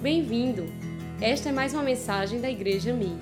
[0.00, 0.64] Bem-vindo!
[1.20, 3.18] Esta é mais uma mensagem da Igreja Mi.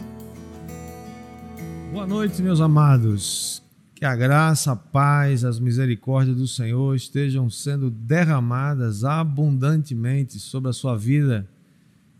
[1.90, 3.62] Boa noite, meus amados.
[3.94, 10.72] Que a graça, a paz, as misericórdias do Senhor estejam sendo derramadas abundantemente sobre a
[10.74, 11.48] sua vida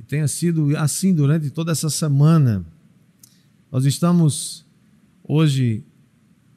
[0.01, 2.65] e tenha sido assim durante toda essa semana.
[3.71, 4.65] Nós estamos
[5.23, 5.85] hoje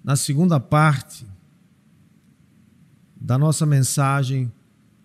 [0.01, 1.27] na segunda parte
[3.13, 4.49] da nossa mensagem,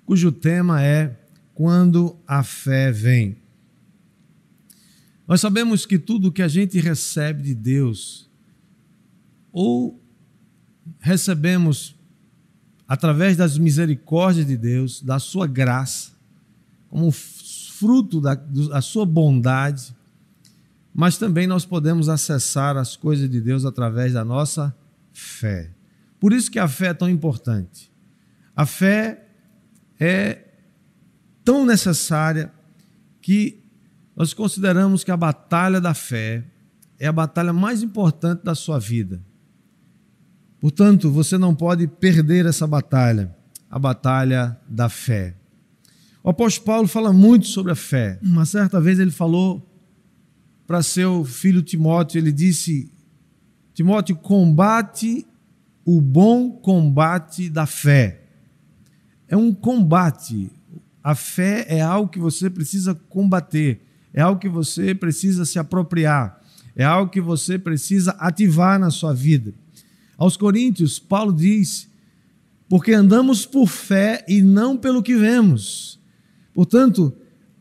[0.06, 1.23] cujo tema é
[1.54, 3.36] Quando a fé vem.
[5.26, 8.28] Nós sabemos que tudo que a gente recebe de Deus,
[9.52, 10.02] ou
[11.00, 11.96] recebemos
[12.86, 16.12] através das misericórdias de Deus, da sua graça,
[16.90, 19.94] como fruto da, da sua bondade,
[20.94, 24.76] mas também nós podemos acessar as coisas de Deus através da nossa
[25.12, 25.70] fé.
[26.20, 27.90] Por isso que a fé é tão importante.
[28.54, 29.26] A fé
[29.98, 30.43] é
[31.44, 32.52] tão necessária
[33.20, 33.62] que
[34.16, 36.44] nós consideramos que a batalha da fé
[36.98, 39.20] é a batalha mais importante da sua vida.
[40.60, 43.34] Portanto, você não pode perder essa batalha,
[43.70, 45.36] a batalha da fé.
[46.22, 48.18] O apóstolo Paulo fala muito sobre a fé.
[48.22, 49.68] Uma certa vez ele falou
[50.66, 52.90] para seu filho Timóteo, ele disse:
[53.74, 55.26] Timóteo, combate
[55.84, 58.22] o bom combate da fé.
[59.28, 60.50] É um combate.
[61.04, 63.80] A fé é algo que você precisa combater
[64.14, 66.40] é algo que você precisa se apropriar,
[66.76, 69.52] é algo que você precisa ativar na sua vida.
[70.16, 71.88] Aos Coríntios, Paulo diz:
[72.68, 75.98] porque andamos por fé e não pelo que vemos.
[76.54, 77.12] Portanto,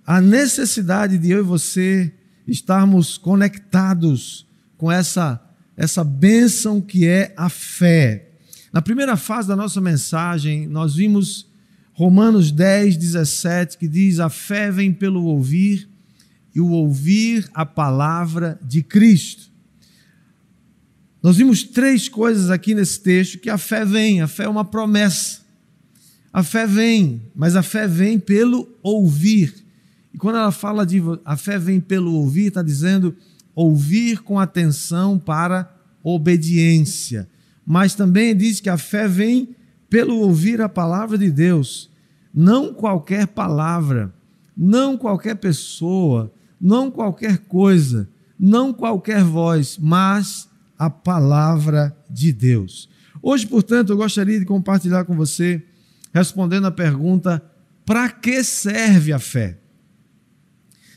[0.05, 2.14] a necessidade de eu e você
[2.47, 4.45] estarmos conectados
[4.77, 5.41] com essa,
[5.75, 8.30] essa bênção que é a fé.
[8.71, 11.47] Na primeira fase da nossa mensagem, nós vimos
[11.94, 15.88] Romanos 10, 17, que diz: A fé vem pelo ouvir
[16.53, 19.52] e o ouvir a palavra de Cristo.
[21.21, 24.65] Nós vimos três coisas aqui nesse texto que a fé vem, a fé é uma
[24.65, 25.42] promessa.
[26.33, 29.53] A fé vem, mas a fé vem pelo ouvir.
[30.14, 33.15] E quando ela fala de a fé vem pelo ouvir, está dizendo
[33.55, 35.71] ouvir com atenção para
[36.03, 37.30] obediência.
[37.65, 39.55] Mas também diz que a fé vem
[39.93, 41.87] pelo ouvir a palavra de Deus.
[42.33, 44.11] Não qualquer palavra,
[44.58, 48.09] não qualquer pessoa, não qualquer coisa,
[48.39, 50.49] não qualquer voz, mas
[50.80, 52.89] a palavra de Deus.
[53.21, 55.61] Hoje, portanto, eu gostaria de compartilhar com você,
[56.11, 57.39] respondendo a pergunta:
[57.86, 59.59] para que serve a fé?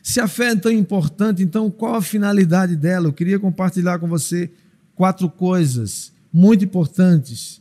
[0.02, 3.08] Se a fé é tão importante, então qual a finalidade dela?
[3.08, 4.50] Eu queria compartilhar com você
[4.94, 7.60] quatro coisas muito importantes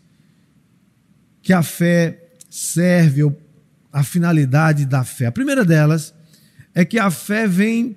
[1.46, 3.40] que a fé serve, ou
[3.94, 5.28] a finalidade da fé.
[5.28, 6.12] A primeira delas
[6.74, 7.96] é que a fé vem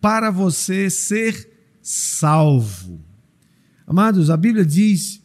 [0.00, 1.50] para você ser
[1.82, 2.98] salvo.
[3.86, 5.22] Amados, a Bíblia diz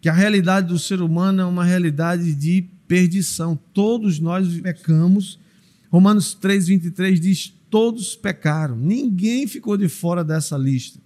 [0.00, 3.54] que a realidade do ser humano é uma realidade de perdição.
[3.74, 5.38] Todos nós pecamos.
[5.90, 8.76] Romanos 3:23 diz: todos pecaram.
[8.76, 10.98] Ninguém ficou de fora dessa lista.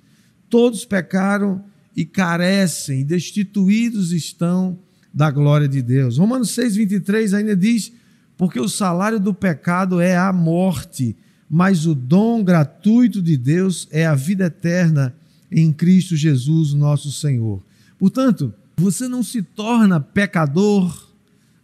[0.48, 1.64] Todos pecaram
[1.96, 4.78] e carecem, destituídos estão
[5.12, 6.18] da glória de Deus.
[6.18, 7.92] Romanos 6:23 ainda diz:
[8.36, 11.16] porque o salário do pecado é a morte,
[11.48, 15.14] mas o dom gratuito de Deus é a vida eterna
[15.48, 17.62] em Cristo Jesus, nosso Senhor.
[17.98, 21.08] Portanto, você não se torna pecador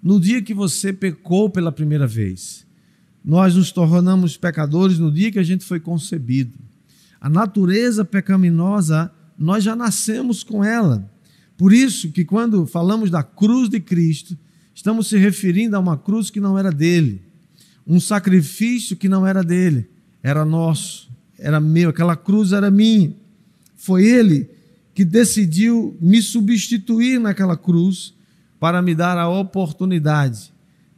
[0.01, 2.65] no dia que você pecou pela primeira vez.
[3.25, 6.53] Nós nos tornamos pecadores no dia que a gente foi concebido.
[7.21, 11.11] A natureza pecaminosa, nós já nascemos com ela.
[11.59, 14.39] Por isso que quando falamos da cruz de Cristo,
[14.79, 17.21] Estamos se referindo a uma cruz que não era dele,
[17.85, 19.91] um sacrifício que não era dele,
[20.23, 23.13] era nosso, era meu, aquela cruz era minha.
[23.75, 24.49] Foi ele
[24.95, 28.15] que decidiu me substituir naquela cruz
[28.61, 30.53] para me dar a oportunidade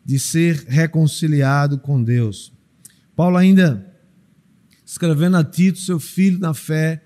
[0.04, 2.52] de ser reconciliado com Deus.
[3.16, 3.90] Paulo ainda
[4.84, 7.02] escrevendo a Tito, seu filho na fé,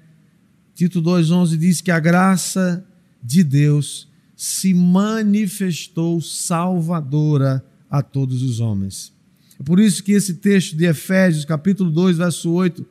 [0.75, 2.85] Tito 2:11 diz que a graça
[3.25, 4.07] de Deus
[4.37, 9.13] se manifestou salvadora a todos os homens.
[9.59, 12.85] É por isso que esse texto de Efésios, capítulo 2, verso 8,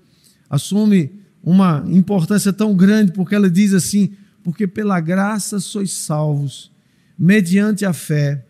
[0.50, 1.12] assume
[1.44, 6.72] uma importância tão grande, porque ela diz assim: Porque pela graça sois salvos,
[7.20, 8.46] mediante a fé,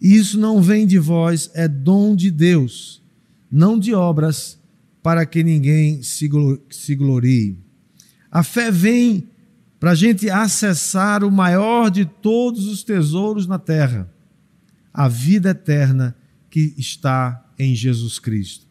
[0.00, 3.02] e isso não vem de vós, é dom de Deus,
[3.50, 4.58] não de obras,
[5.02, 7.56] para que ninguém se glorie.
[8.30, 9.28] A fé vem
[9.78, 14.10] para a gente acessar o maior de todos os tesouros na terra,
[14.92, 16.16] a vida eterna
[16.50, 18.66] que está em Jesus Cristo.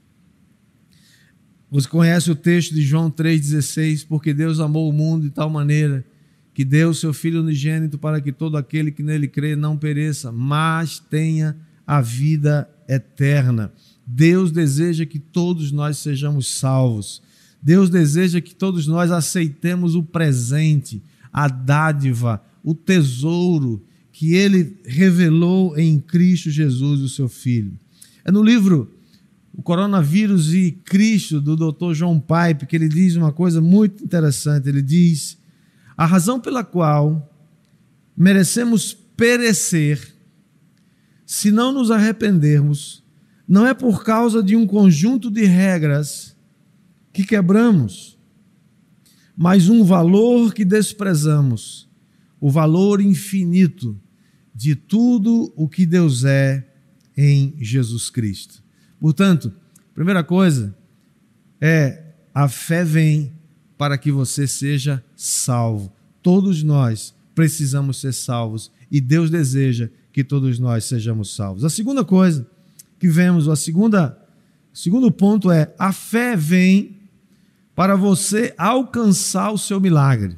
[1.69, 4.07] Você conhece o texto de João 3,16?
[4.07, 6.05] Porque Deus amou o mundo de tal maneira
[6.53, 10.31] que deu o seu Filho unigênito para que todo aquele que nele crê não pereça,
[10.31, 13.73] mas tenha a vida eterna.
[14.07, 17.21] Deus deseja que todos nós sejamos salvos.
[17.65, 21.01] Deus deseja que todos nós aceitemos o presente,
[21.33, 27.73] a dádiva, o tesouro que ele revelou em Cristo Jesus, o seu Filho.
[28.23, 28.93] É no livro
[29.51, 31.93] O Coronavírus e Cristo, do Dr.
[31.95, 34.69] John Pipe, que ele diz uma coisa muito interessante.
[34.69, 35.35] Ele diz:
[35.97, 37.33] a razão pela qual
[38.15, 40.13] merecemos perecer
[41.25, 43.03] se não nos arrependermos
[43.47, 46.34] não é por causa de um conjunto de regras
[47.15, 48.19] que quebramos,
[49.37, 51.89] mas um valor que desprezamos,
[52.41, 53.97] o valor infinito
[54.53, 56.67] de tudo o que Deus é
[57.15, 58.61] em Jesus Cristo.
[58.99, 59.53] Portanto,
[59.93, 60.77] primeira coisa
[61.61, 62.03] é
[62.33, 63.31] a fé vem
[63.77, 65.93] para que você seja salvo.
[66.21, 71.63] Todos nós precisamos ser salvos e Deus deseja que todos nós sejamos salvos.
[71.63, 72.45] A segunda coisa
[72.99, 74.21] que vemos, a segunda,
[74.73, 77.04] segundo ponto é a fé vem
[77.75, 80.37] para você alcançar o seu milagre.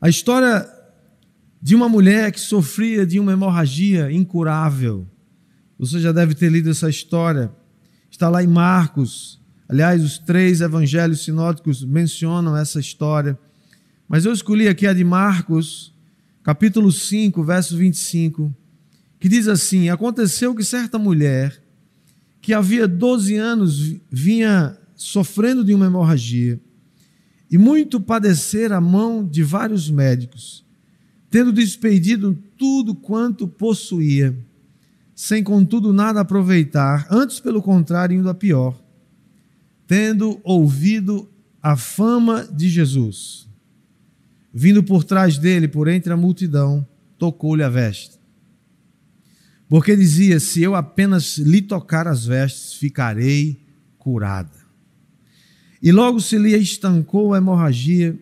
[0.00, 0.68] A história
[1.60, 5.06] de uma mulher que sofria de uma hemorragia incurável.
[5.78, 7.52] Você já deve ter lido essa história.
[8.10, 9.40] Está lá em Marcos.
[9.68, 13.38] Aliás, os três evangelhos sinóticos mencionam essa história.
[14.08, 15.94] Mas eu escolhi aqui a de Marcos,
[16.42, 18.54] capítulo 5, verso 25
[19.22, 21.62] que diz assim: Aconteceu que certa mulher,
[22.40, 26.60] que havia 12 anos vinha sofrendo de uma hemorragia,
[27.50, 30.64] e muito padecer a mão de vários médicos,
[31.28, 34.36] tendo despedido tudo quanto possuía,
[35.14, 38.82] sem contudo nada aproveitar, antes pelo contrário, indo a pior,
[39.86, 41.30] tendo ouvido
[41.62, 43.48] a fama de Jesus,
[44.52, 46.86] vindo por trás dele, por entre a multidão,
[47.18, 48.22] tocou-lhe a veste
[49.72, 53.64] porque dizia: Se eu apenas lhe tocar as vestes, ficarei
[53.96, 54.61] curada.
[55.82, 58.16] E logo se lhe estancou a hemorragia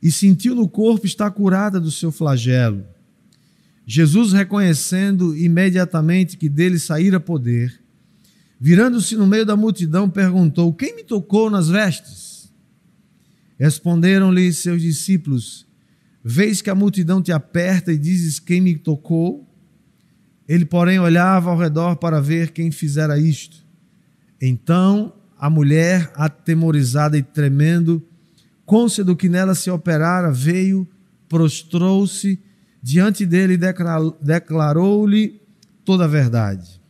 [0.00, 2.84] e sentiu no corpo estar curada do seu flagelo.
[3.84, 7.80] Jesus, reconhecendo imediatamente que dele saíra poder,
[8.60, 12.52] virando-se no meio da multidão, perguntou: Quem me tocou nas vestes?
[13.58, 15.66] Responderam-lhe seus discípulos:
[16.22, 19.44] Vês que a multidão te aperta e dizes: Quem me tocou?
[20.48, 23.64] Ele, porém, olhava ao redor para ver quem fizera isto.
[24.40, 28.02] Então a mulher, atemorizada e tremendo,
[28.64, 30.88] cônscia que nela se operara, veio,
[31.28, 32.40] prostrou-se
[32.82, 33.60] diante dele e
[34.22, 35.40] declarou-lhe
[35.84, 36.80] toda a verdade.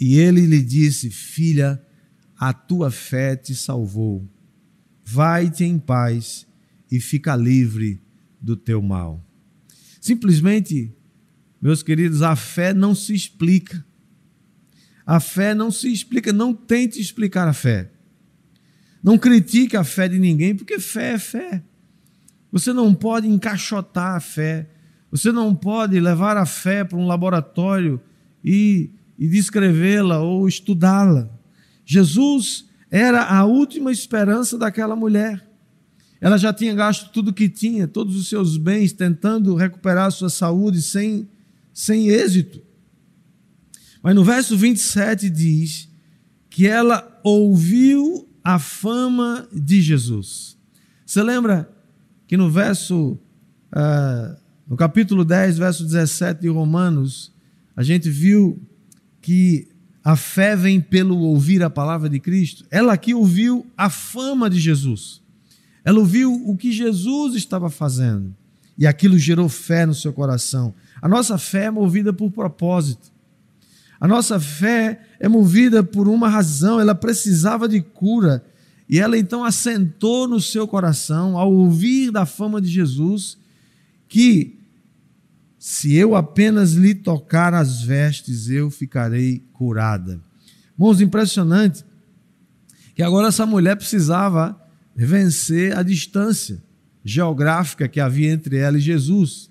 [0.00, 1.82] E ele lhe disse: Filha,
[2.38, 4.28] a tua fé te salvou.
[5.04, 6.46] Vai-te em paz
[6.90, 8.00] e fica livre
[8.40, 9.24] do teu mal.
[10.00, 10.94] Simplesmente
[11.64, 13.82] meus queridos, a fé não se explica.
[15.06, 17.90] A fé não se explica, não tente explicar a fé.
[19.02, 21.62] Não critique a fé de ninguém, porque fé é fé.
[22.50, 24.70] Você não pode encaixotar a fé.
[25.10, 28.00] Você não pode levar a fé para um laboratório
[28.42, 31.28] e, e descrevê-la ou estudá-la.
[31.84, 35.46] Jesus era a última esperança daquela mulher.
[36.20, 40.30] Ela já tinha gasto tudo que tinha, todos os seus bens, tentando recuperar a sua
[40.30, 41.28] saúde sem
[41.74, 42.62] sem êxito.
[44.04, 45.88] Mas no verso 27 diz
[46.50, 50.58] que ela ouviu a fama de Jesus.
[51.06, 51.72] Você lembra
[52.26, 53.18] que no verso,
[53.72, 54.36] uh,
[54.68, 57.32] no capítulo 10, verso 17 de Romanos,
[57.74, 58.62] a gente viu
[59.22, 59.68] que
[60.04, 62.66] a fé vem pelo ouvir a palavra de Cristo?
[62.70, 65.22] Ela aqui ouviu a fama de Jesus.
[65.82, 68.36] Ela ouviu o que Jesus estava fazendo.
[68.76, 70.74] E aquilo gerou fé no seu coração.
[71.00, 73.13] A nossa fé é movida por propósito.
[74.04, 78.44] A nossa fé é movida por uma razão, ela precisava de cura.
[78.86, 83.38] E ela então assentou no seu coração, ao ouvir da fama de Jesus,
[84.06, 84.58] que
[85.58, 90.20] se eu apenas lhe tocar as vestes, eu ficarei curada.
[90.74, 91.82] Irmãos, impressionante
[92.94, 94.54] que agora essa mulher precisava
[94.94, 96.62] vencer a distância
[97.02, 99.50] geográfica que havia entre ela e Jesus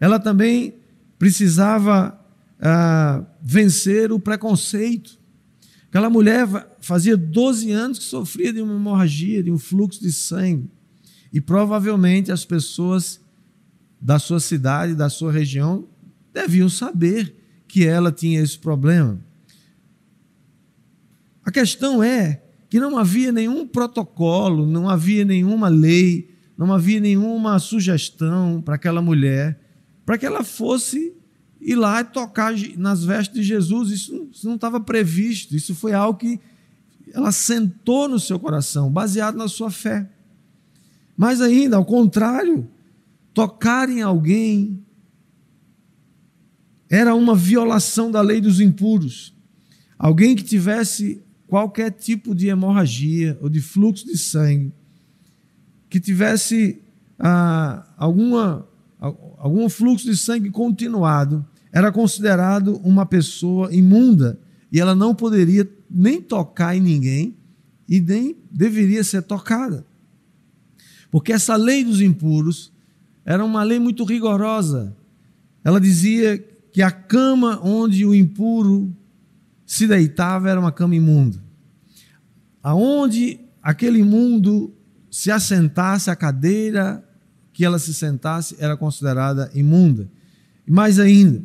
[0.00, 0.74] ela também
[1.18, 2.18] precisava
[2.60, 5.20] ah, vencer o preconceito.
[5.88, 6.48] Aquela mulher
[6.80, 10.68] fazia 12 anos que sofria de uma hemorragia, de um fluxo de sangue.
[11.32, 13.20] E provavelmente as pessoas
[14.00, 15.86] da sua cidade, da sua região,
[16.34, 17.36] deviam saber
[17.68, 19.20] que ela tinha esse problema.
[21.44, 27.60] A questão é que não havia nenhum protocolo, não havia nenhuma lei, não havia nenhuma
[27.60, 29.60] sugestão para aquela mulher,
[30.04, 31.14] para que ela fosse
[31.66, 33.90] ir lá e tocar nas vestes de Jesus.
[33.90, 36.40] Isso, isso não estava previsto, isso foi algo que
[37.12, 40.08] ela sentou no seu coração, baseado na sua fé.
[41.16, 42.68] Mas ainda, ao contrário,
[43.34, 44.80] tocar em alguém
[46.88, 49.34] era uma violação da lei dos impuros.
[49.98, 54.72] Alguém que tivesse qualquer tipo de hemorragia ou de fluxo de sangue,
[55.90, 56.80] que tivesse
[57.18, 58.68] ah, alguma,
[59.00, 61.44] algum fluxo de sangue continuado,
[61.76, 64.40] era considerado uma pessoa imunda
[64.72, 67.36] e ela não poderia nem tocar em ninguém
[67.86, 69.84] e nem deveria ser tocada.
[71.10, 72.72] Porque essa lei dos impuros
[73.26, 74.96] era uma lei muito rigorosa.
[75.62, 76.42] Ela dizia
[76.72, 78.90] que a cama onde o impuro
[79.66, 81.44] se deitava era uma cama imunda.
[82.62, 84.74] Aonde aquele imundo
[85.10, 87.06] se assentasse, a cadeira
[87.52, 90.08] que ela se sentasse era considerada imunda.
[90.66, 91.44] Mais ainda,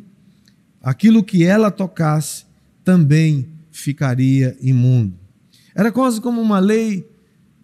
[0.82, 2.44] aquilo que ela tocasse
[2.84, 5.14] também ficaria imundo.
[5.74, 7.08] Era quase como uma lei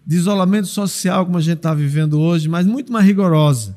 [0.07, 3.77] de isolamento social, como a gente está vivendo hoje, mas muito mais rigorosa.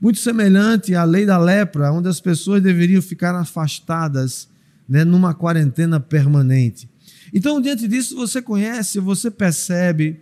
[0.00, 4.48] Muito semelhante à lei da lepra, onde as pessoas deveriam ficar afastadas
[4.88, 6.88] né, numa quarentena permanente.
[7.32, 10.20] Então, diante disso, você conhece, você percebe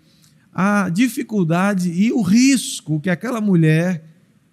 [0.52, 4.04] a dificuldade e o risco que aquela mulher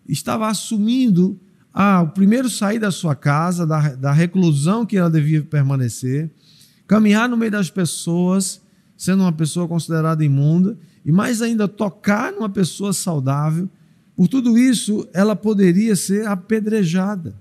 [0.07, 1.39] estava assumindo
[1.77, 6.31] ao primeiro sair da sua casa, da, da reclusão que ela devia permanecer,
[6.87, 8.61] caminhar no meio das pessoas,
[8.95, 13.69] sendo uma pessoa considerada imunda, e mais ainda tocar numa pessoa saudável.
[14.15, 17.35] Por tudo isso, ela poderia ser apedrejada.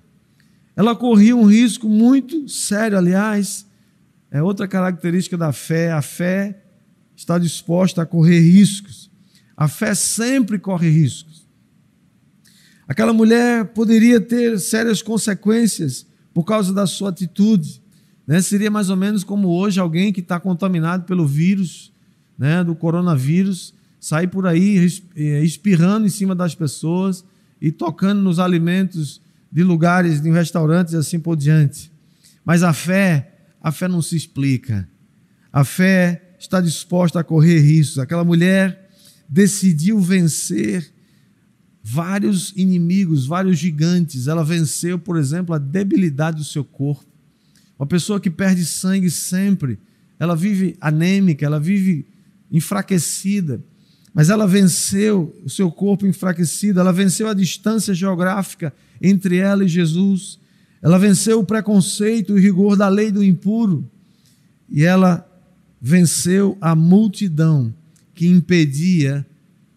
[0.75, 3.65] Ela corria um risco muito sério, aliás,
[4.33, 5.93] é outra característica da fé.
[5.93, 6.61] A fé
[7.15, 9.09] está disposta a correr riscos.
[9.57, 11.44] A fé sempre corre riscos.
[12.87, 17.83] Aquela mulher poderia ter sérias consequências por causa da sua atitude.
[18.27, 18.41] Né?
[18.43, 21.93] Seria mais ou menos como hoje alguém que está contaminado pelo vírus,
[22.39, 24.87] né, do coronavírus, sair por aí
[25.17, 27.25] eh, espirrando em cima das pessoas
[27.61, 31.91] e tocando nos alimentos de lugares, de restaurantes e assim por diante.
[32.45, 34.87] Mas a fé, a fé não se explica.
[35.53, 37.99] A fé está disposta a correr riscos.
[37.99, 38.91] Aquela mulher
[39.29, 40.93] decidiu vencer
[41.87, 44.27] vários inimigos, vários gigantes.
[44.27, 47.05] Ela venceu, por exemplo, a debilidade do seu corpo.
[47.79, 49.79] Uma pessoa que perde sangue sempre,
[50.19, 52.07] ela vive anêmica, ela vive
[52.51, 53.63] enfraquecida.
[54.15, 58.73] Mas ela venceu o seu corpo enfraquecido, ela venceu a distância geográfica
[59.03, 60.39] entre ela e Jesus,
[60.81, 63.91] ela venceu o preconceito e o rigor da lei do impuro,
[64.71, 65.29] e ela
[65.81, 67.75] venceu a multidão
[68.15, 69.27] que impedia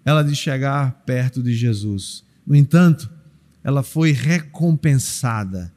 [0.08, 2.24] ela de chegar perto de Jesus.
[2.46, 3.10] No entanto,
[3.64, 5.74] ela foi recompensada,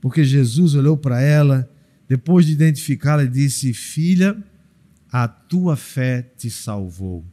[0.00, 1.68] porque Jesus olhou para ela,
[2.08, 4.36] depois de identificá-la, disse: Filha,
[5.10, 7.24] a tua fé te salvou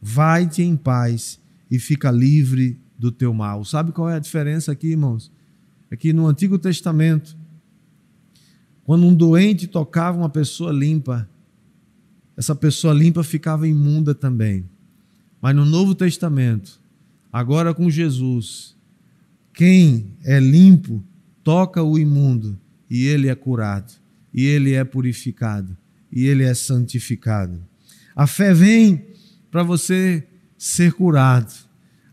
[0.00, 3.64] vai-te em paz e fica livre do teu mal.
[3.64, 5.30] Sabe qual é a diferença aqui, irmãos?
[5.90, 7.36] É que no Antigo Testamento,
[8.84, 11.28] quando um doente tocava uma pessoa limpa,
[12.36, 14.68] essa pessoa limpa ficava imunda também.
[15.40, 16.80] Mas no Novo Testamento,
[17.32, 18.76] agora com Jesus,
[19.52, 21.02] quem é limpo
[21.42, 22.58] toca o imundo
[22.90, 23.92] e ele é curado,
[24.32, 25.76] e ele é purificado,
[26.10, 27.60] e ele é santificado.
[28.14, 29.06] A fé vem
[29.50, 30.26] para você
[30.56, 31.52] ser curado.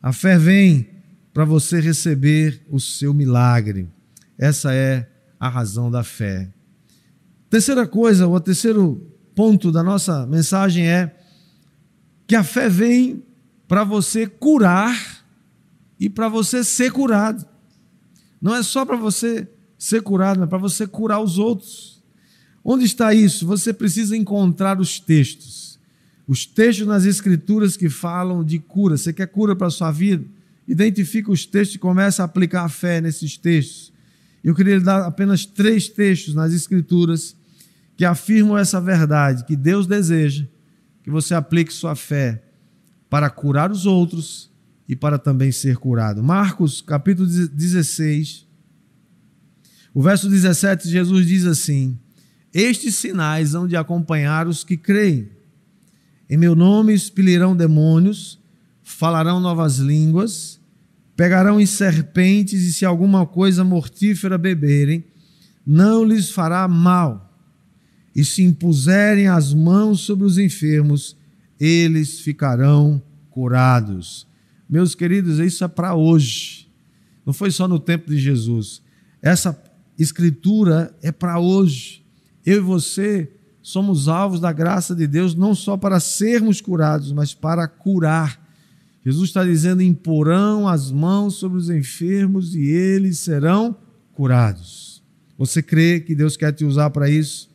[0.01, 0.87] A fé vem
[1.33, 3.89] para você receber o seu milagre.
[4.37, 6.49] Essa é a razão da fé.
[7.49, 11.15] Terceira coisa, o terceiro ponto da nossa mensagem é
[12.27, 13.23] que a fé vem
[13.67, 15.25] para você curar
[15.99, 17.45] e para você ser curado.
[18.41, 22.03] Não é só para você ser curado, mas para você curar os outros.
[22.63, 23.45] Onde está isso?
[23.45, 25.65] Você precisa encontrar os textos
[26.27, 28.97] os textos nas Escrituras que falam de cura.
[28.97, 30.25] Você quer cura para a sua vida?
[30.67, 33.93] Identifica os textos e começa a aplicar a fé nesses textos.
[34.43, 37.35] Eu queria dar apenas três textos nas Escrituras
[37.95, 40.45] que afirmam essa verdade, que Deus deseja
[41.05, 42.41] que você aplique sua fé
[43.07, 44.51] para curar os outros
[44.89, 46.23] e para também ser curado.
[46.23, 48.47] Marcos, capítulo 16,
[49.93, 51.95] o verso 17, Jesus diz assim:
[52.51, 55.29] Estes sinais hão de acompanhar os que creem.
[56.27, 58.39] Em meu nome expelirão demônios,
[58.81, 60.59] falarão novas línguas,
[61.15, 65.05] pegarão em serpentes, e se alguma coisa mortífera beberem,
[65.63, 67.34] não lhes fará mal.
[68.15, 71.17] E se impuserem as mãos sobre os enfermos,
[71.59, 74.25] eles ficarão curados.
[74.69, 76.71] Meus queridos, isso é para hoje.
[77.25, 78.81] Não foi só no tempo de Jesus.
[79.21, 79.61] Essa
[79.99, 82.05] escritura é para hoje.
[82.45, 83.31] Eu e você
[83.61, 88.39] somos alvos da graça de Deus não só para sermos curados, mas para curar.
[89.03, 93.75] Jesus está dizendo: imporão as mãos sobre os enfermos e eles serão
[94.13, 95.03] curados.
[95.37, 97.49] Você crê que Deus quer te usar para isso?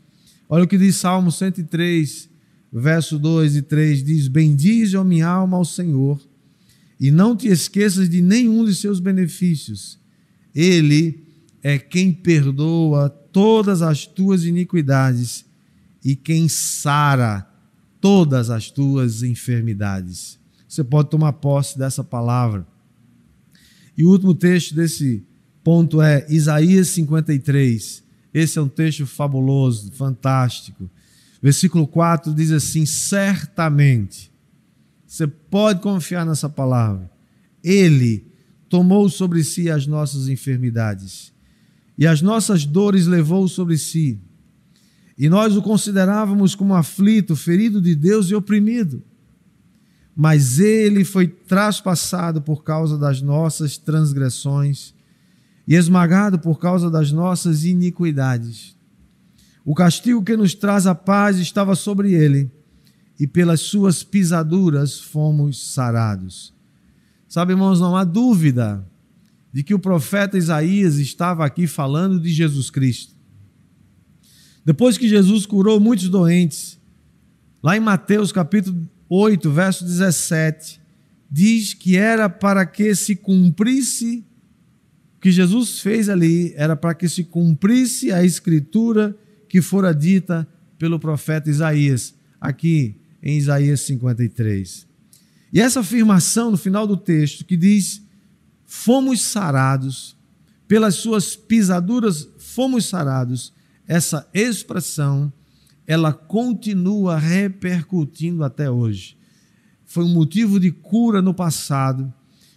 [0.52, 2.28] Olha o que diz Salmo 103,
[2.72, 6.20] verso 2 e 3: diz: Bendize, ó minha alma, ao Senhor,
[6.98, 9.96] e não te esqueças de nenhum de seus benefícios.
[10.52, 11.24] Ele
[11.62, 15.44] é quem perdoa todas as tuas iniquidades
[16.04, 17.48] e quem sara
[18.00, 20.36] todas as tuas enfermidades.
[20.66, 22.66] Você pode tomar posse dessa palavra.
[23.96, 25.22] E o último texto desse
[25.62, 28.09] ponto é Isaías 53.
[28.32, 30.88] Esse é um texto fabuloso, fantástico.
[31.42, 34.30] Versículo 4 diz assim: Certamente,
[35.06, 37.10] você pode confiar nessa palavra,
[37.62, 38.24] Ele
[38.68, 41.32] tomou sobre si as nossas enfermidades
[41.98, 44.18] e as nossas dores levou sobre si.
[45.18, 49.02] E nós o considerávamos como aflito, ferido de Deus e oprimido.
[50.16, 54.94] Mas ele foi traspassado por causa das nossas transgressões
[55.66, 58.76] e esmagado por causa das nossas iniquidades.
[59.64, 62.50] O castigo que nos traz a paz estava sobre ele,
[63.18, 66.54] e pelas suas pisaduras fomos sarados.
[67.28, 68.84] Sabe, irmãos, não há dúvida
[69.52, 73.14] de que o profeta Isaías estava aqui falando de Jesus Cristo.
[74.64, 76.78] Depois que Jesus curou muitos doentes,
[77.62, 80.80] lá em Mateus capítulo 8, verso 17,
[81.30, 84.24] diz que era para que se cumprisse
[85.20, 89.14] o que Jesus fez ali, era para que se cumprisse a escritura
[89.50, 90.48] que fora dita
[90.78, 94.86] pelo profeta Isaías, aqui em Isaías 53.
[95.52, 98.00] E essa afirmação no final do texto que diz:
[98.64, 100.16] Fomos sarados,
[100.66, 103.52] pelas suas pisaduras fomos sarados,
[103.86, 105.30] essa expressão
[105.86, 109.18] ela continua repercutindo até hoje.
[109.84, 112.10] Foi um motivo de cura no passado,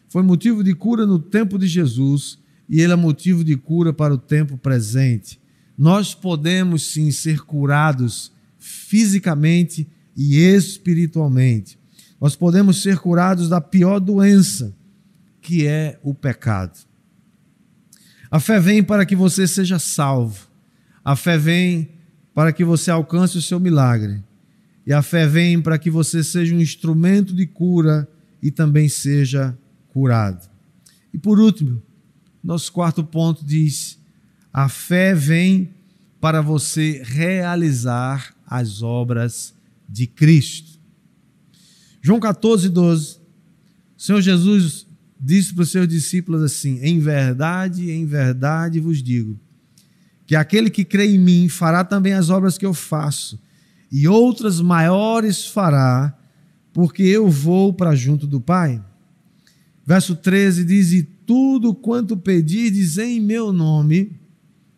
[0.08, 2.42] foi motivo de cura no tempo de Jesus
[2.74, 5.40] e ele é motivo de cura para o tempo presente.
[5.78, 11.78] Nós podemos sim ser curados fisicamente e espiritualmente.
[12.20, 14.76] Nós podemos ser curados da pior doença,
[15.40, 16.80] que é o pecado.
[18.32, 20.48] A fé vem para que você seja salvo.
[21.06, 21.90] A fé vem
[22.34, 24.24] para que você alcance o seu milagre.
[24.84, 28.10] E a fé vem para que você seja um instrumento de cura
[28.42, 29.56] e também seja
[29.90, 30.50] curado.
[31.14, 31.80] E por último,
[32.44, 33.98] nosso quarto ponto diz:
[34.52, 35.74] a fé vem
[36.20, 39.54] para você realizar as obras
[39.88, 40.80] de Cristo.
[42.02, 43.18] João 14, 12.
[43.98, 44.86] O Senhor Jesus
[45.20, 49.40] disse para os seus discípulos assim: Em verdade, em verdade vos digo
[50.26, 53.40] que aquele que crê em mim fará também as obras que eu faço,
[53.92, 56.18] e outras maiores fará,
[56.72, 58.84] porque eu vou para junto do Pai.
[59.86, 64.20] Verso 13 diz: E tudo quanto pedirdes em meu nome,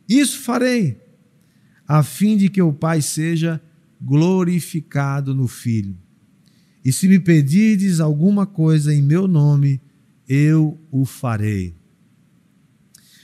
[0.07, 1.01] isso farei,
[1.87, 3.61] a fim de que o Pai seja
[4.01, 5.97] glorificado no Filho.
[6.83, 9.81] E se me pedirdes alguma coisa em meu nome,
[10.27, 11.75] eu o farei.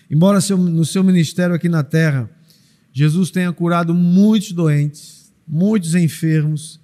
[0.10, 2.29] Embora no seu ministério aqui na terra,
[2.91, 6.81] Jesus tenha curado muitos doentes, muitos enfermos,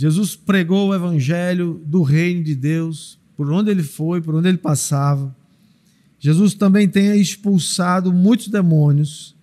[0.00, 4.56] Jesus pregou o evangelho do reino de Deus por onde ele foi, por onde ele
[4.56, 5.36] passava.
[6.18, 9.36] Jesus também tenha expulsado muitos demônios.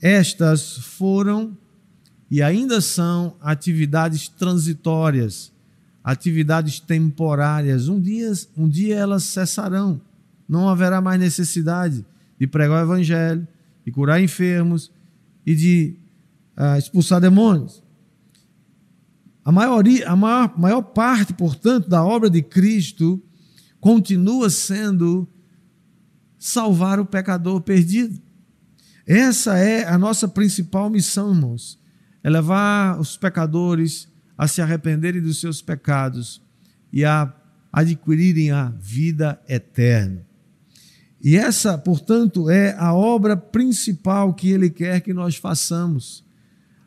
[0.00, 1.56] Estas foram
[2.30, 5.52] e ainda são atividades transitórias,
[6.02, 7.88] atividades temporárias.
[7.88, 10.00] Um dia, um dia elas cessarão,
[10.48, 12.04] não haverá mais necessidade
[12.38, 13.46] de pregar o evangelho,
[13.84, 14.90] de curar enfermos
[15.46, 15.96] e de
[16.56, 17.82] uh, expulsar demônios.
[19.44, 23.20] A, maioria, a maior, maior parte, portanto, da obra de Cristo
[23.80, 25.28] continua sendo
[26.42, 28.20] salvar o pecador perdido.
[29.06, 31.78] Essa é a nossa principal missão, irmãos.
[32.20, 36.42] É levar os pecadores a se arrependerem dos seus pecados
[36.92, 37.32] e a
[37.72, 40.26] adquirirem a vida eterna.
[41.22, 46.24] E essa, portanto, é a obra principal que ele quer que nós façamos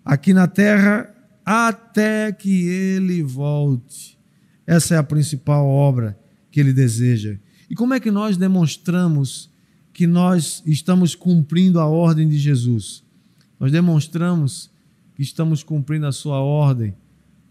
[0.03, 1.15] aqui na terra
[1.45, 4.19] até que ele volte.
[4.67, 6.19] Essa é a principal obra
[6.51, 7.39] que ele deseja.
[7.69, 9.49] E como é que nós demonstramos
[9.93, 13.03] que nós estamos cumprindo a ordem de Jesus?
[13.59, 14.69] Nós demonstramos
[15.15, 16.93] que estamos cumprindo a sua ordem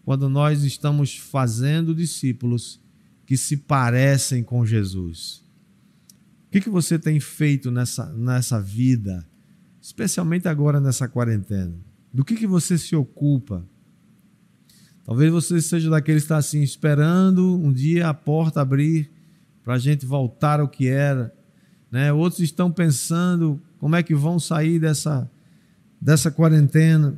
[0.05, 2.79] quando nós estamos fazendo discípulos
[3.27, 5.43] que se parecem com Jesus.
[6.47, 9.27] O que, que você tem feito nessa, nessa vida,
[9.81, 11.75] especialmente agora nessa quarentena?
[12.13, 13.67] Do que, que você se ocupa?
[15.05, 19.11] Talvez você seja daqueles que está assim, esperando um dia a porta abrir
[19.65, 21.35] para a gente voltar ao que era.
[21.91, 22.13] Né?
[22.13, 25.29] Outros estão pensando como é que vão sair dessa,
[26.01, 27.17] dessa quarentena.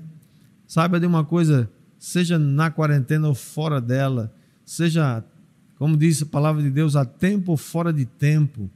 [0.66, 4.32] Saiba de uma coisa, seja na quarentena ou fora dela,
[4.64, 5.24] seja,
[5.78, 8.70] como diz a palavra de Deus, a tempo ou fora de tempo.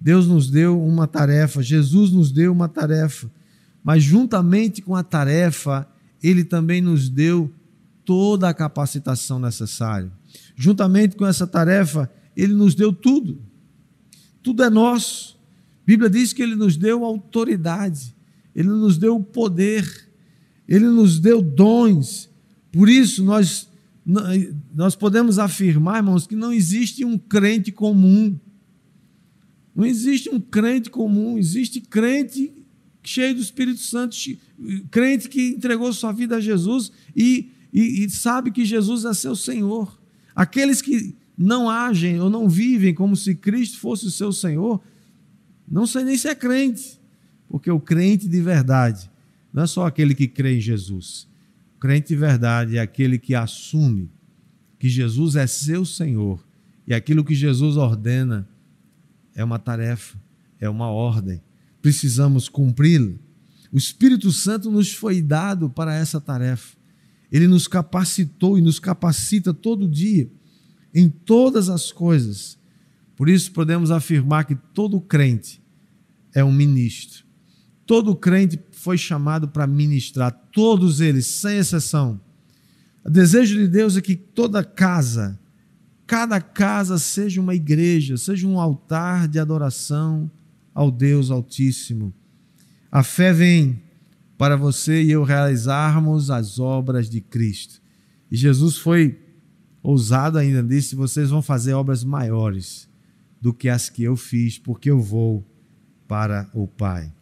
[0.00, 3.30] Deus nos deu uma tarefa, Jesus nos deu uma tarefa,
[3.84, 5.86] mas juntamente com a tarefa,
[6.22, 7.52] Ele também nos deu
[8.04, 10.10] toda a capacitação necessária.
[10.56, 13.38] Juntamente com essa tarefa, Ele nos deu tudo.
[14.42, 15.38] Tudo é nosso.
[15.82, 18.14] A Bíblia diz que Ele nos deu autoridade,
[18.54, 20.08] Ele nos deu poder,
[20.66, 22.30] Ele nos deu dons.
[22.72, 23.68] Por isso, nós,
[24.74, 28.38] nós podemos afirmar, irmãos, que não existe um crente comum.
[29.76, 32.54] Não existe um crente comum, existe crente
[33.02, 34.16] cheio do Espírito Santo,
[34.90, 39.36] crente que entregou sua vida a Jesus e, e, e sabe que Jesus é seu
[39.36, 39.98] Senhor.
[40.34, 44.78] Aqueles que não agem ou não vivem como se Cristo fosse o seu Senhor,
[45.66, 47.00] não sei nem se é crente,
[47.48, 49.10] porque o crente de verdade
[49.50, 51.26] não é só aquele que crê em Jesus.
[51.76, 54.10] O crente de verdade é aquele que assume
[54.78, 56.46] que Jesus é seu Senhor
[56.86, 58.46] e aquilo que Jesus ordena
[59.34, 60.18] é uma tarefa,
[60.60, 61.40] é uma ordem.
[61.80, 63.14] Precisamos cumpri-la.
[63.72, 66.76] O Espírito Santo nos foi dado para essa tarefa.
[67.32, 70.28] Ele nos capacitou e nos capacita todo dia,
[70.94, 72.58] em todas as coisas.
[73.16, 75.62] Por isso podemos afirmar que todo crente
[76.34, 77.24] é um ministro.
[77.86, 82.20] Todo crente foi chamado para ministrar, todos eles, sem exceção.
[83.04, 85.38] O desejo de Deus é que toda casa,
[86.06, 90.30] cada casa seja uma igreja, seja um altar de adoração
[90.74, 92.14] ao Deus Altíssimo.
[92.90, 93.82] A fé vem
[94.38, 97.80] para você e eu realizarmos as obras de Cristo.
[98.30, 99.18] E Jesus foi
[99.82, 102.88] ousado ainda, disse: vocês vão fazer obras maiores
[103.40, 105.46] do que as que eu fiz, porque eu vou
[106.06, 107.12] para o Pai.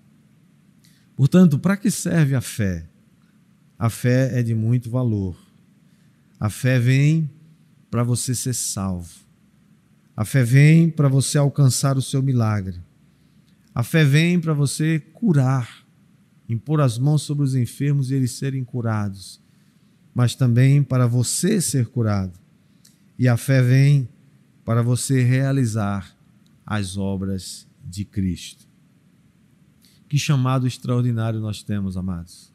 [1.14, 2.88] Portanto, para que serve a fé?
[3.78, 5.36] A fé é de muito valor.
[6.38, 7.30] A fé vem
[7.90, 9.26] para você ser salvo.
[10.16, 12.80] A fé vem para você alcançar o seu milagre.
[13.74, 15.86] A fé vem para você curar
[16.48, 19.40] impor as mãos sobre os enfermos e eles serem curados,
[20.14, 22.38] mas também para você ser curado.
[23.18, 24.08] E a fé vem
[24.64, 26.16] para você realizar
[26.64, 28.68] as obras de Cristo.
[30.08, 32.52] Que chamado extraordinário nós temos, amados.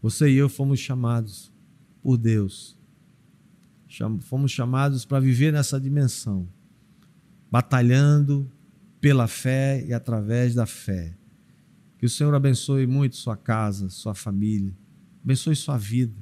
[0.00, 1.52] Você e eu fomos chamados
[2.02, 2.76] por Deus.
[4.20, 6.48] Fomos chamados para viver nessa dimensão,
[7.50, 8.50] batalhando
[9.00, 11.16] pela fé e através da fé
[12.00, 14.74] que o Senhor abençoe muito sua casa, sua família,
[15.22, 16.16] abençoe sua vida.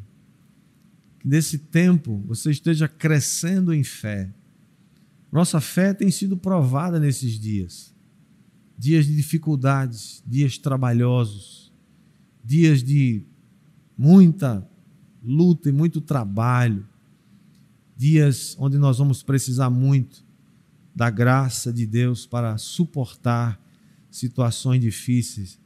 [1.18, 4.32] Que nesse tempo você esteja crescendo em fé.
[5.30, 7.94] Nossa fé tem sido provada nesses dias.
[8.76, 11.72] Dias de dificuldades, dias trabalhosos,
[12.44, 13.26] dias de
[13.96, 14.66] muita
[15.22, 16.86] luta e muito trabalho,
[17.96, 20.24] dias onde nós vamos precisar muito
[20.94, 23.60] da graça de Deus para suportar
[24.10, 25.60] situações difíceis.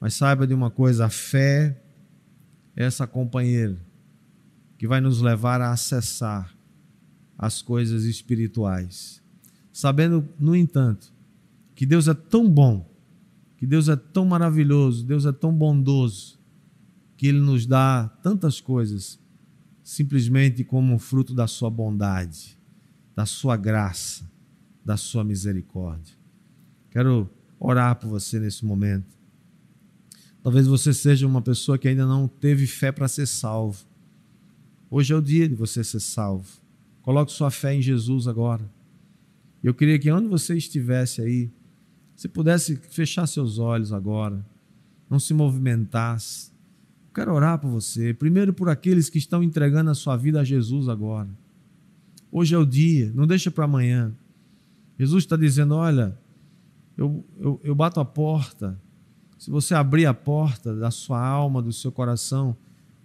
[0.00, 1.82] Mas saiba de uma coisa: a fé
[2.74, 3.85] é essa companheira
[4.78, 6.54] que vai nos levar a acessar
[7.38, 9.22] as coisas espirituais.
[9.72, 11.12] Sabendo, no entanto,
[11.74, 12.90] que Deus é tão bom,
[13.56, 16.38] que Deus é tão maravilhoso, Deus é tão bondoso,
[17.16, 19.18] que Ele nos dá tantas coisas
[19.82, 22.58] simplesmente como fruto da Sua bondade,
[23.14, 24.28] da Sua graça,
[24.84, 26.16] da Sua misericórdia.
[26.90, 29.16] Quero orar por você nesse momento.
[30.42, 33.84] Talvez você seja uma pessoa que ainda não teve fé para ser salvo.
[34.90, 36.48] Hoje é o dia de você ser salvo.
[37.02, 38.68] Coloque sua fé em Jesus agora.
[39.62, 41.50] Eu queria que onde você estivesse aí,
[42.14, 44.44] você pudesse fechar seus olhos agora,
[45.08, 46.50] não se movimentasse.
[47.08, 48.14] Eu quero orar por você.
[48.14, 51.28] Primeiro por aqueles que estão entregando a sua vida a Jesus agora.
[52.30, 54.12] Hoje é o dia, não deixa para amanhã.
[54.98, 56.16] Jesus está dizendo: olha,
[56.96, 58.80] eu, eu, eu bato a porta
[59.38, 62.56] se você abrir a porta da sua alma, do seu coração,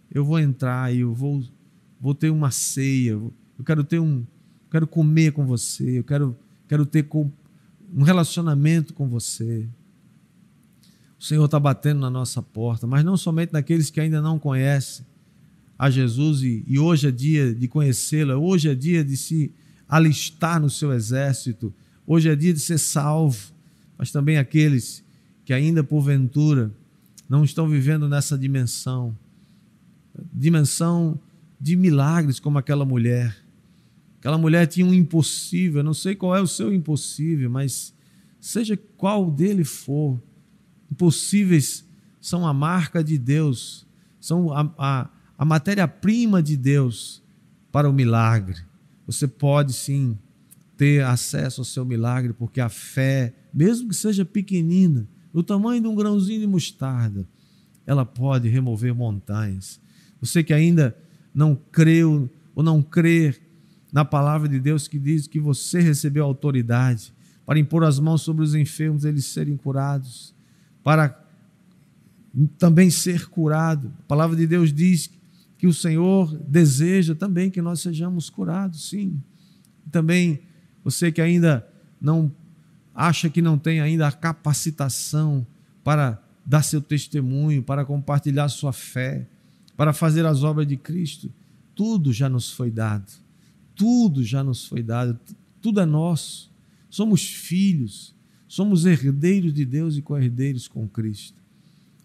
[0.10, 1.44] eu vou entrar e eu vou,
[2.02, 3.12] vou ter uma ceia.
[3.12, 3.34] Eu
[3.64, 4.26] quero ter um,
[4.72, 6.00] quero comer com você.
[6.00, 6.36] Eu quero,
[6.68, 7.08] quero ter
[7.94, 9.70] um relacionamento com você.
[11.20, 15.06] O Senhor está batendo na nossa porta, mas não somente naqueles que ainda não conhecem,
[15.78, 19.52] a Jesus e, e hoje é dia de conhecê-lo, hoje é dia de se
[19.90, 21.74] alistar no seu exército,
[22.06, 23.52] hoje é dia de ser salvo,
[23.98, 25.04] mas também aqueles
[25.44, 26.72] que ainda porventura
[27.28, 29.18] não estão vivendo nessa dimensão
[30.32, 31.20] dimensão
[31.62, 33.38] de milagres como aquela mulher.
[34.18, 37.94] Aquela mulher tinha um impossível, não sei qual é o seu impossível, mas
[38.40, 40.22] seja qual dele for,
[40.92, 41.86] impossíveis
[42.20, 43.86] são a marca de Deus,
[44.20, 47.22] são a, a, a matéria-prima de Deus
[47.72, 48.58] para o milagre.
[49.06, 50.18] Você pode sim
[50.76, 55.88] ter acesso ao seu milagre, porque a fé, mesmo que seja pequenina, do tamanho de
[55.88, 57.28] um grãozinho de mostarda,
[57.86, 59.80] ela pode remover montanhas.
[60.20, 60.96] Você que ainda
[61.34, 63.36] não creu ou não crê
[63.92, 67.14] na palavra de Deus que diz que você recebeu autoridade
[67.46, 70.34] para impor as mãos sobre os enfermos, eles serem curados,
[70.84, 71.20] para
[72.58, 73.92] também ser curado.
[74.00, 75.10] A palavra de Deus diz
[75.58, 79.22] que o Senhor deseja também que nós sejamos curados, sim.
[79.92, 80.42] Também
[80.84, 81.68] você que ainda
[82.00, 82.32] não
[82.96, 85.46] acha que não tem ainda a capacitação
[85.84, 89.28] para dar seu testemunho, para compartilhar sua fé,
[89.82, 91.34] para fazer as obras de Cristo,
[91.74, 93.12] tudo já nos foi dado.
[93.74, 95.20] Tudo já nos foi dado.
[95.60, 96.52] Tudo é nosso.
[96.88, 98.14] Somos filhos,
[98.48, 101.36] somos herdeiros de Deus e co-herdeiros com Cristo.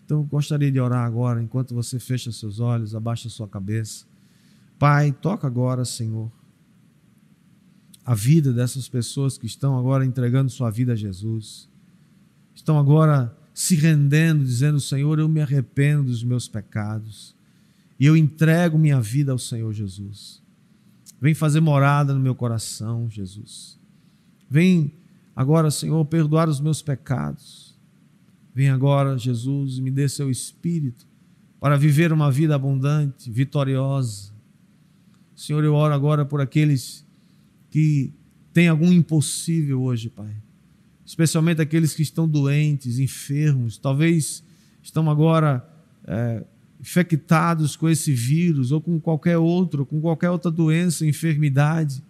[0.03, 4.07] Então, eu gostaria de orar agora, enquanto você fecha seus olhos, abaixa sua cabeça.
[4.79, 6.33] Pai, toca agora, Senhor,
[8.07, 11.69] a vida dessas pessoas que estão agora entregando sua vida a Jesus.
[12.55, 17.36] Estão agora se rendendo, dizendo: Senhor, eu me arrependo dos meus pecados
[17.99, 20.43] e eu entrego minha vida ao Senhor Jesus.
[21.21, 23.79] Vem fazer morada no meu coração, Jesus.
[24.49, 24.93] Vem
[25.35, 27.77] agora, Senhor, perdoar os meus pecados.
[28.55, 31.07] Vem agora, Jesus, e me dê seu espírito
[31.59, 34.33] para viver uma vida abundante, vitoriosa.
[35.35, 37.05] Senhor, eu oro agora por aqueles
[37.71, 38.13] que
[38.53, 40.35] têm algum impossível hoje, Pai.
[41.05, 44.43] Especialmente aqueles que estão doentes, enfermos, talvez
[44.83, 45.67] estão agora
[46.07, 46.45] é,
[46.81, 52.03] infectados com esse vírus ou com qualquer outro, com qualquer outra doença, enfermidade.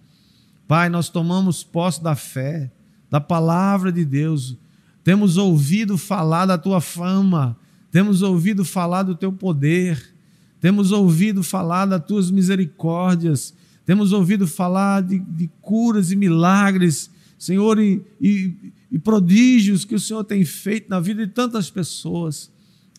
[0.67, 2.71] Pai, nós tomamos posse da fé,
[3.11, 4.57] da palavra de Deus.
[5.05, 7.57] Temos ouvido falar da tua fama,
[7.93, 10.13] temos ouvido falar do teu poder,
[10.61, 17.79] temos ouvido falar das tuas misericórdias, temos ouvido falar de, de curas e milagres, Senhor,
[17.79, 18.53] e, e,
[18.91, 22.51] e prodígios que o Senhor tem feito na vida de tantas pessoas.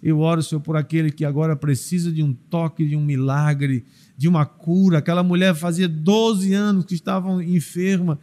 [0.08, 3.84] Eu oro, Senhor, por aquele que agora precisa de um toque, de um milagre,
[4.18, 5.00] de uma cura.
[5.00, 8.18] Aquela mulher fazia 12 anos que estava enferma,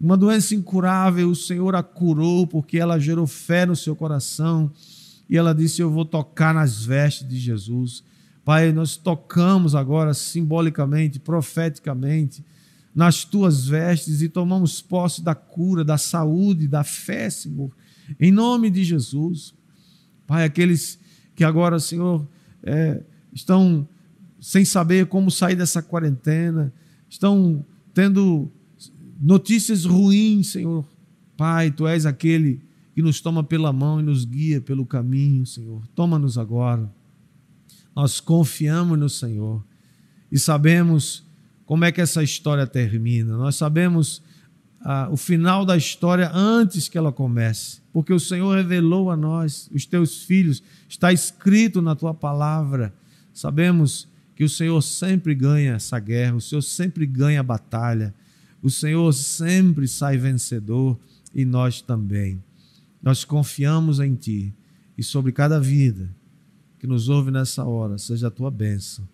[0.00, 1.28] uma doença incurável.
[1.28, 4.72] O Senhor a curou porque ela gerou fé no seu coração
[5.28, 8.02] e ela disse: Eu vou tocar nas vestes de Jesus.
[8.42, 12.42] Pai, nós tocamos agora simbolicamente, profeticamente,
[12.94, 17.70] nas tuas vestes e tomamos posse da cura, da saúde, da fé, Senhor,
[18.18, 19.52] em nome de Jesus.
[20.26, 21.01] Pai, aqueles
[21.42, 22.24] que agora, Senhor,
[22.62, 23.02] é,
[23.32, 23.88] estão
[24.40, 26.72] sem saber como sair dessa quarentena,
[27.10, 28.48] estão tendo
[29.20, 30.86] notícias ruins, Senhor.
[31.36, 32.60] Pai, Tu és aquele
[32.94, 35.84] que nos toma pela mão e nos guia pelo caminho, Senhor.
[35.96, 36.88] Toma-nos agora.
[37.92, 39.64] Nós confiamos no Senhor
[40.30, 41.26] e sabemos
[41.66, 43.36] como é que essa história termina.
[43.36, 44.22] Nós sabemos
[44.84, 49.70] ah, o final da história antes que ela comece, porque o Senhor revelou a nós,
[49.72, 52.92] os teus filhos, está escrito na tua palavra.
[53.32, 58.12] Sabemos que o Senhor sempre ganha essa guerra, o Senhor sempre ganha a batalha,
[58.60, 60.98] o Senhor sempre sai vencedor
[61.34, 62.42] e nós também.
[63.00, 64.52] Nós confiamos em Ti
[64.98, 66.10] e sobre cada vida
[66.78, 69.08] que nos ouve nessa hora, seja a tua bênção,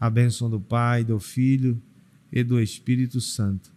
[0.00, 1.80] a bênção do Pai, do Filho
[2.32, 3.73] e do Espírito Santo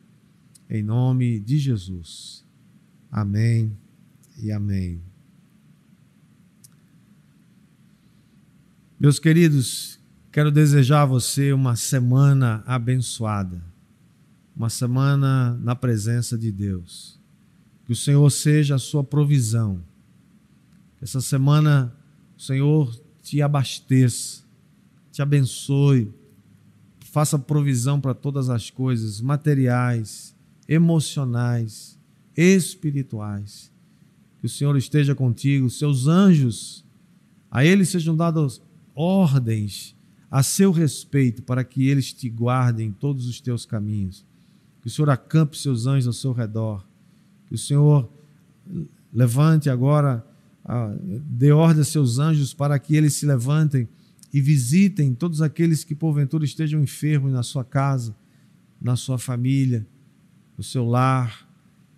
[0.70, 2.46] em nome de Jesus.
[3.12, 3.78] Amém
[4.38, 5.02] e amém.
[9.00, 10.00] Meus queridos,
[10.32, 13.64] quero desejar a você uma semana abençoada,
[14.56, 17.20] uma semana na presença de Deus.
[17.86, 19.82] Que o Senhor seja a sua provisão.
[20.98, 21.96] Que essa semana
[22.36, 24.44] o Senhor te abasteça,
[25.12, 26.12] te abençoe,
[27.00, 30.37] faça provisão para todas as coisas materiais,
[30.68, 32.00] emocionais,
[32.36, 33.72] espirituais.
[34.40, 36.86] Que o Senhor esteja contigo, seus anjos,
[37.50, 38.62] a eles sejam dadas
[38.94, 39.96] ordens
[40.30, 44.26] a seu respeito, para que eles te guardem em todos os teus caminhos.
[44.82, 46.86] Que o Senhor acampe seus anjos ao seu redor.
[47.48, 48.10] Que o Senhor
[49.14, 50.26] levante agora,
[51.02, 53.88] dê ordem a seus anjos para que eles se levantem
[54.34, 58.14] e visitem todos aqueles que porventura estejam enfermos na sua casa,
[58.80, 59.88] na sua família,
[60.58, 61.48] no seu lar.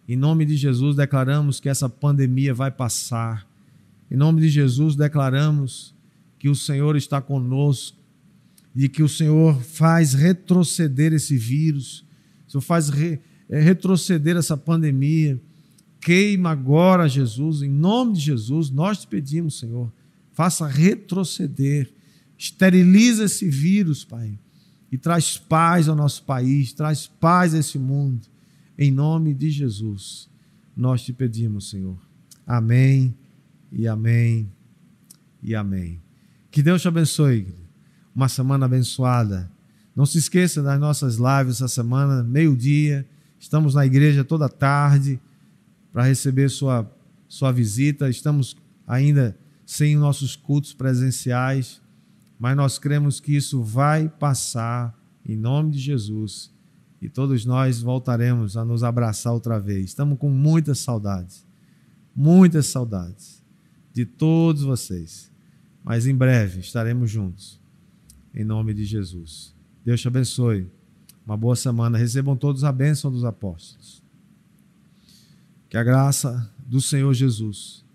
[0.08, 3.48] Em nome de Jesus, declaramos que essa pandemia vai passar.
[4.12, 5.94] Em nome de Jesus, declaramos
[6.38, 7.98] que o Senhor está conosco
[8.76, 12.06] e que o Senhor faz retroceder esse vírus,
[12.48, 13.20] o Senhor faz re,
[13.50, 15.40] é, retroceder essa pandemia.
[16.00, 19.92] Queima agora, Jesus, em nome de Jesus, nós te pedimos, Senhor,
[20.32, 21.92] faça retroceder,
[22.38, 24.40] esteriliza esse vírus, Pai,
[24.90, 28.29] e traz paz ao nosso país, traz paz a esse mundo.
[28.82, 30.30] Em nome de Jesus,
[30.74, 32.00] nós te pedimos, Senhor.
[32.48, 33.14] Amém
[33.70, 34.50] e amém
[35.44, 36.02] e amém.
[36.50, 37.54] Que Deus te abençoe.
[38.16, 39.52] Uma semana abençoada.
[39.94, 43.06] Não se esqueça das nossas lives essa semana, meio-dia.
[43.38, 45.20] Estamos na igreja toda tarde
[45.92, 46.90] para receber sua,
[47.28, 48.10] sua visita.
[48.10, 48.56] Estamos
[48.88, 51.82] ainda sem nossos cultos presenciais,
[52.40, 56.58] mas nós cremos que isso vai passar em nome de Jesus
[57.02, 59.86] e todos nós voltaremos a nos abraçar outra vez.
[59.86, 61.46] Estamos com muitas saudades,
[62.14, 63.42] muitas saudades
[63.94, 65.32] de todos vocês.
[65.84, 67.60] Mas em breve estaremos juntos,
[68.36, 69.56] em nome de Jesus.
[69.86, 70.70] Deus te abençoe.
[71.26, 71.98] Uma boa semana.
[71.98, 74.04] Recebam todos a bênção dos apóstolos.
[75.70, 77.86] Que a graça do Senhor Jesus,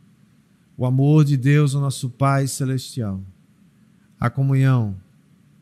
[0.76, 3.20] o amor de Deus, o nosso Pai Celestial,
[4.18, 4.96] a comunhão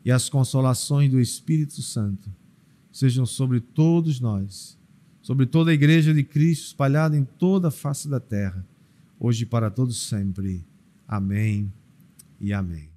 [0.05, 2.29] e as consolações do Espírito Santo
[2.93, 4.77] sejam sobre todos nós,
[5.19, 8.65] sobre toda a igreja de Cristo espalhada em toda a face da terra,
[9.19, 10.63] hoje e para todos sempre.
[11.07, 11.73] Amém
[12.39, 12.92] e amém.